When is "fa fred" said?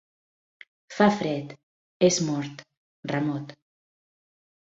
0.93-1.51